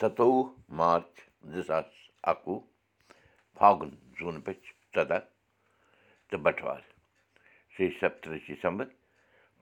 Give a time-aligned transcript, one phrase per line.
[0.00, 0.42] سَتووُہ
[0.78, 1.14] مارٕچ
[1.52, 1.90] زٕ ساس
[2.30, 2.58] اَکوُہ
[3.56, 5.22] فاگُن زوٗن پٔچھ ژۄداہ
[6.28, 6.82] تہٕ بَٹوار
[7.74, 8.86] شیٚیہِ سَتتٕرٛہ ڈِسَمبر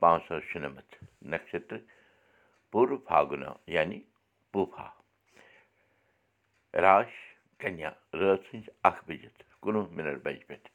[0.01, 0.95] پانٛژھ ساس شُنَمَتھ
[1.31, 1.83] نَشترٕ
[2.71, 3.99] پوٗرٕ فاگُنا یعنی
[4.53, 4.89] پوٗفا
[6.85, 7.13] راش
[7.61, 7.91] کَنیا
[8.21, 10.69] رٲژ سٕنٛزِ اَکھ بٔجِتھ کُنوُہ مِنَٹ بَجہِ پٮ۪ٹھ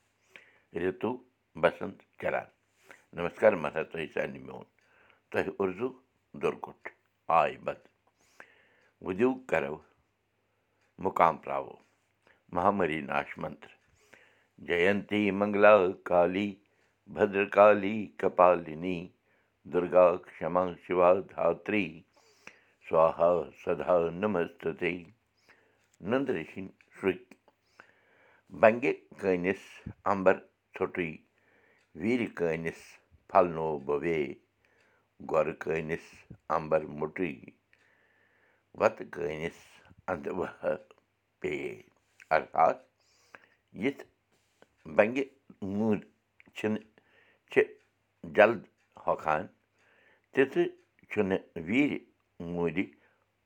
[0.82, 1.16] رِتوٗ
[1.62, 2.48] بَسنٛت چَران
[3.18, 4.66] نمسکار مَسا تۄہہِ سارنٕے میون
[5.30, 5.88] تۄہہِ اُردو
[6.42, 6.88] دُرکُٹھ
[7.40, 7.80] آے بَد
[9.06, 9.76] وُدِو کَرو
[11.04, 11.36] مُقام
[13.10, 13.72] ناش منتر
[14.68, 15.74] جینتی منٛگلا
[16.10, 16.50] کالی
[17.14, 19.00] بدرکالی کپالِنی
[19.72, 20.06] دُرگا
[20.38, 21.86] کما شِوا دھاتری
[22.88, 23.32] سوہا
[23.64, 24.94] سدا نمستے
[26.10, 27.18] نندرِ سِنٛدۍ شُرۍ
[28.62, 29.62] بنٛگہِ کٲنِس
[30.12, 30.36] اَمبر
[30.76, 31.10] ژھوٚٹُے
[32.02, 32.80] ویٖرِ کٲنِس
[33.30, 34.20] پھلنو بوے
[35.32, 36.06] گۄرٕ کٲنِس
[36.56, 37.32] اَمبر مُٹٕے
[38.80, 39.58] وَتہٕ کٲنِس
[40.10, 40.28] اَندٕ
[41.40, 41.52] پے
[42.36, 42.78] ارتات
[43.82, 44.04] یِتھ
[44.96, 45.24] بنٛگہِ
[45.78, 46.02] موٗد
[46.56, 46.84] چھِنہٕ
[47.52, 47.60] چھِ
[48.36, 48.62] جلد
[49.06, 49.44] ہۄکھان
[50.34, 50.64] تِتھٕ
[51.10, 51.94] چھُنہٕ ویٖرِ
[52.54, 52.78] موٗدِ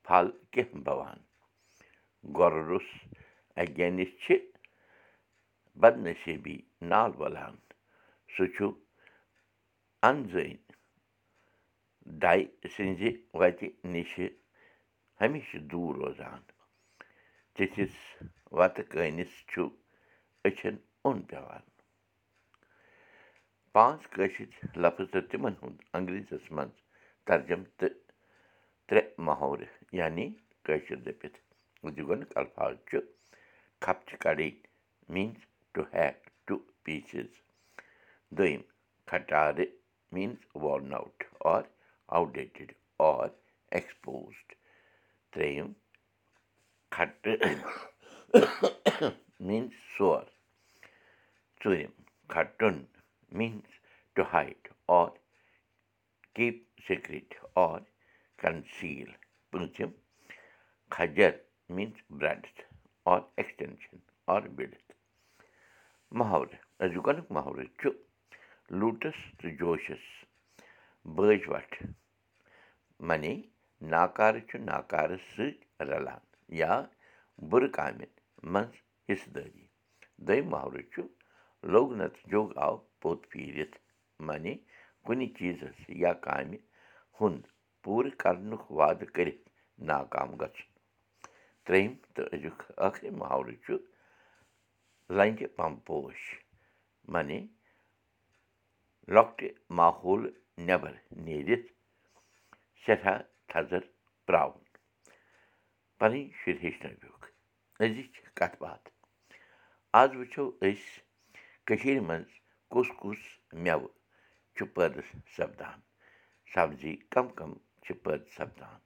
[0.04, 1.18] پھل کیٚنٛہہ بَوان
[2.36, 2.88] گۄرٕ روٚس
[3.60, 4.36] اَگینِس چھِ
[5.80, 6.56] بدنصیٖبی
[6.90, 7.54] نال وَلان
[8.34, 8.66] سُہ چھُ
[10.08, 10.54] اَنزٲنۍ
[12.22, 12.40] ڈاے
[12.74, 13.02] سٕنٛزِ
[13.38, 14.26] وَتہِ نِشہِ
[15.20, 16.40] ہمیشہِ دوٗر روزان
[17.54, 17.94] تِتھِس
[18.58, 19.62] وَتہٕ کٲنِس چھُ
[20.46, 21.64] أچھَن اوٚن پٮ۪وان
[23.74, 24.48] پانٛژھ کٲشِر
[24.82, 26.76] لفظ تہٕ تِمَن ہُنٛد انٛگریٖزَس منٛز
[27.26, 27.94] ترجم تہٕ
[28.88, 30.26] ترٛےٚ محورٕ یعنی
[30.64, 31.38] کٲشِر دٔپِتھ
[31.84, 32.96] گۄڈنیُک الفاظ چھُ
[33.84, 34.52] کھپچہِ کَڑٕنۍ
[35.12, 35.40] means
[35.72, 37.30] to hack to pieces
[38.36, 38.62] دوٚیِم
[39.08, 39.58] کھٹارٕ
[40.12, 41.18] means worn out
[41.52, 41.62] or
[42.34, 42.72] outdated
[43.10, 43.28] or
[43.74, 44.46] exposed
[45.34, 45.72] ترٛیٚیِم
[46.94, 47.38] کھٹہٕ
[49.46, 50.22] میٖنٕز سور
[51.60, 51.92] ژوٗرِم
[52.32, 52.76] کھٹُن
[53.38, 53.72] means
[54.14, 54.68] to hide
[54.98, 55.08] or
[56.34, 56.56] keep
[56.88, 57.34] secret
[57.66, 57.80] or
[58.42, 59.10] conceal
[59.50, 59.90] پوٗنٛژِم
[60.94, 61.30] کھجر
[61.76, 62.60] means breadth
[63.12, 63.98] or extension
[64.34, 64.92] or width
[66.18, 67.90] محورٕ أزیُک محورٕ چھُ
[68.78, 70.04] لوٗٹَس تہٕ جوشَس
[71.04, 71.82] بٲج وَٹھ
[73.08, 73.34] معنی
[73.92, 76.22] ناکارٕ چھُ ناکارَس سۭتۍ رَلان
[76.60, 76.72] یا
[77.50, 78.12] بُرٕ کامٮ۪ن
[78.52, 78.74] منٛز
[79.08, 79.64] حِصہٕ دٲری
[80.26, 81.00] دوٚیِم محورٕ چھُ
[81.72, 83.76] لوٚگ نَتہٕ جوٚگ آو پوٚت پھیٖرِتھ
[84.26, 84.54] معنی
[85.04, 86.58] کُنہِ چیٖزَس یا کامہِ
[87.18, 87.44] ہُنٛد
[87.82, 89.44] پوٗرٕ کَرنُک وعدٕ کٔرِتھ
[89.90, 90.70] ناکام گژھُن۔
[91.64, 93.72] ترٛیٚیِم تہٕ أزیُک ٲخری محورٕ چھُ
[95.16, 96.18] لنٛجہِ پمپوش
[97.12, 97.40] معنی
[99.14, 100.34] لۄکٹہِ ماحولہٕ
[100.66, 100.94] نٮ۪بر
[101.24, 101.68] نیٖرِتھ
[102.82, 103.18] سٮ۪ٹھاہ
[103.54, 103.82] تھزَر
[104.26, 104.64] پرٛاوُن
[105.98, 107.26] پَنٕنۍ شُرۍ ہیٚچھنٲوِکھ
[107.82, 108.86] أزِچ کَتھ باتھ
[110.00, 111.02] آز وٕچھو أسۍ
[111.66, 112.30] کٔشیٖرِ منٛز
[112.72, 113.20] کُس کُس
[113.62, 113.92] مٮ۪وٕ
[114.54, 115.06] چھُ پٲدٕ
[115.36, 115.78] سَپدان
[116.52, 117.50] سبزی کَم کَم
[117.84, 118.78] چھِ پٲدٕ سَپدان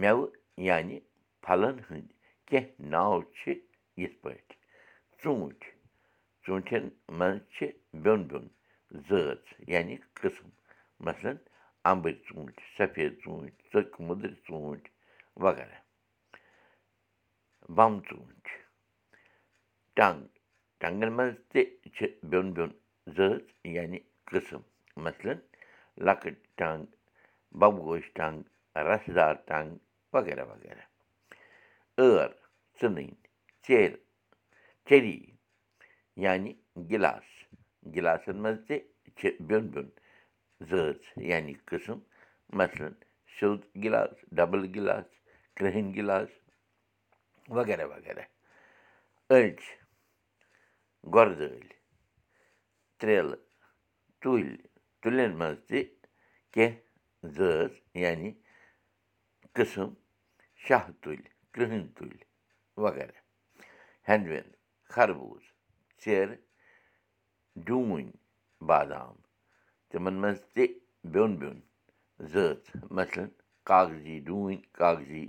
[0.00, 0.30] مٮ۪وٕ
[0.68, 0.98] یعنی
[1.44, 2.14] پھلَن ہٕنٛدۍ
[2.48, 3.42] کیٚنٛہہ ناو چھِ
[4.00, 4.56] یِتھ پٲٹھۍ
[5.20, 5.70] ژوٗنٛٹھۍ
[6.44, 6.84] ژوٗنٛٹھٮ۪ن
[7.18, 7.60] منٛز چھِ
[8.02, 8.46] بیوٚن بیوٚن
[9.08, 10.48] زٲژ یعنی قٕسٕم
[11.06, 11.32] مثلاً
[11.90, 14.90] اَمبٕرۍ ژوٗنٛٹھۍ سفید ژوٗنٛٹھۍ ژٔکۍ مٔدٕرۍ ژوٗنٛٹھۍ
[15.44, 15.78] وغیرہ
[17.76, 18.56] بَم ژوٗنٛٹھۍ
[19.96, 20.20] ٹنٛگ
[20.80, 21.62] ٹنٛگَن منٛز تہِ
[21.94, 22.70] چھِ بیوٚن بیوٚن
[23.16, 23.40] زٲژ
[23.76, 23.98] یعنی
[24.28, 24.62] قٕسٕم
[25.06, 25.34] مثلاً
[26.06, 26.84] لۄکٕٹۍ ٹنٛگ
[27.60, 28.38] بَبہٕ گوش ٹنٛگ
[28.88, 29.70] رَسہٕ دار ٹنٛگ
[30.14, 30.84] وغیرہ وغیرہ
[31.98, 32.30] ٲر
[32.78, 33.10] ژٕنٕنۍ
[33.66, 33.96] ژیرٕ
[34.86, 35.18] چیٚری
[36.24, 36.52] یعنی
[36.90, 37.26] گِلاس
[37.94, 38.76] گِلاسَن منٛز تہِ
[39.16, 39.88] چھِ بیوٚن بیوٚن
[40.70, 40.98] زٲژ
[41.30, 41.98] یعنی قٕسٕم
[42.60, 42.88] مثلاً
[43.34, 45.06] سیوٚد گِلاس ڈَبٕل گِلاس
[45.56, 46.30] کرٛہِنۍ گِلاس
[47.56, 48.24] وغیرہ وغیرہ
[49.30, 49.56] أڑۍ
[51.14, 51.70] گۄرٕ دٲلۍ
[52.98, 53.40] ترٛیلہٕ
[54.20, 54.56] تُلۍ
[55.00, 55.80] تُلٮ۪ن منٛز تہِ
[56.52, 57.70] کیٚنٛہہ زٲژ
[58.02, 58.30] یعنی
[59.54, 59.90] قٕسٕم
[60.64, 62.22] شاہ تُلۍ کرٛہٕنۍ تُلۍ
[62.84, 63.18] وغیرہ
[64.08, 64.52] ہٮ۪نٛد وٮ۪نٛد
[64.92, 65.42] خربوٗز
[66.04, 66.36] ژیرٕ
[67.66, 68.10] ڈوٗنۍ
[68.68, 69.21] بادام
[69.92, 70.64] تِمَن منٛز تہِ
[71.12, 71.58] بیوٚن بیوٚن
[72.32, 72.58] زٲژ
[72.98, 73.24] مثلاً
[73.70, 75.24] کاغذی ڈوٗنۍ کاغذی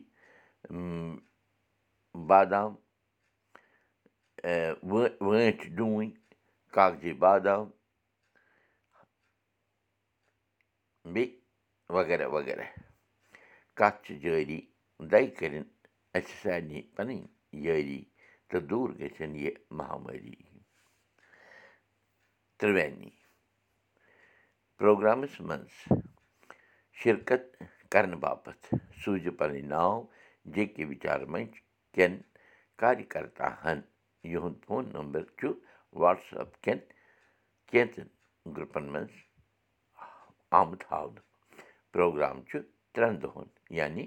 [2.29, 2.71] بادام
[4.89, 6.09] وٲنٛٹھۍ ڈوٗنۍ
[6.75, 7.65] کاغذی بادام
[11.13, 11.39] بیٚیہِ
[11.95, 12.65] وغیرہ وغیرہ
[13.77, 14.59] کَتھ چھِ جٲری
[15.11, 15.69] دَے کٔرِنۍ
[16.17, 17.21] اَسہِ سارنٕے پَنٕنۍ
[17.65, 18.01] یٲری
[18.49, 20.35] تہٕ دوٗر گٔژھِنۍ یہِ مہامٲری
[22.59, 23.09] ترٛوینی
[24.77, 25.73] پرٛوگرامَس منٛز
[27.03, 27.43] شِرکت
[27.91, 29.93] کَرنہٕ باپتھ سوٗزِو پَنٕنۍ ناو
[30.53, 31.53] جے کے وِچار منٛچ
[31.93, 32.13] کٮ۪ن
[32.81, 33.79] کارکَرتاہن
[34.31, 35.47] یِہُنٛد فون نمبر چھُ
[36.01, 36.79] وٹسپ کٮ۪ن
[37.69, 38.07] کینٛژن
[38.55, 39.13] گرُپن منٛز
[40.59, 41.25] آمُت ہاونہٕ
[41.93, 42.57] پروگرام چھُ
[42.93, 43.47] ترٛٮ۪ن دۄہن
[43.79, 44.05] یعنی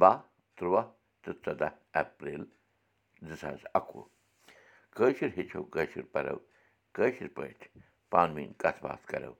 [0.00, 0.18] باہ
[0.56, 0.86] تُرٛواہ
[1.22, 2.42] تہٕ ژۄداہ اپریل
[3.28, 4.04] زٕ ساس اَکوُہ
[4.96, 6.36] کٲشِر ہیٚچھو کٲشِر پَرو
[6.96, 7.68] کٲشِر پٲٹھۍ
[8.10, 9.32] پانہٕ ؤنۍ کَتھ باتھ کَرو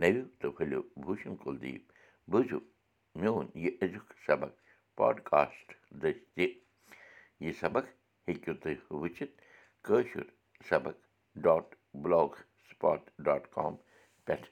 [0.00, 1.84] نٔوِو تہٕ پھٔلِو بوٗشن کُلدیٖپ
[2.30, 2.58] بوٗزِو
[3.20, 4.52] میون یہِ أزیُک سبق
[4.98, 5.66] پاڈکاسٹ
[6.00, 6.46] دٔسۍ تہِ
[7.44, 7.84] یہِ سبق
[8.26, 9.34] ہیٚکِو تُہۍ وٕچھِتھ
[9.86, 10.26] کٲشُر
[10.68, 10.96] سبق
[11.44, 11.66] dot
[12.02, 12.32] block
[12.68, 13.72] spot dot com
[14.24, 14.46] پٮ۪ٹھ